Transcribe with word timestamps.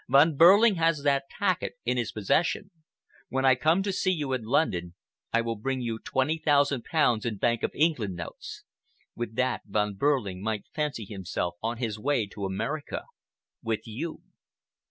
Von 0.09 0.35
Behrling 0.35 0.77
has 0.77 1.03
that 1.03 1.29
packet 1.29 1.73
in 1.85 1.95
his 1.95 2.11
possession. 2.11 2.71
When 3.29 3.45
I 3.45 3.53
come 3.53 3.83
to 3.83 3.93
see 3.93 4.09
you 4.09 4.33
in 4.33 4.41
London, 4.45 4.95
I 5.31 5.41
will 5.41 5.55
bring 5.57 5.79
you 5.79 5.99
twenty 5.99 6.39
thousand 6.39 6.85
pounds 6.85 7.23
in 7.23 7.37
Bank 7.37 7.61
of 7.61 7.69
England 7.75 8.15
notes. 8.15 8.63
With 9.15 9.35
that 9.35 9.61
Von 9.67 9.93
Behrling 9.93 10.41
might 10.41 10.65
fancy 10.73 11.05
himself 11.05 11.55
on 11.61 11.77
his 11.77 11.99
way 11.99 12.25
to 12.29 12.45
America—with 12.45 13.85
you." 13.85 14.23